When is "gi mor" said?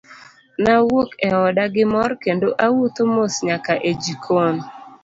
1.73-2.11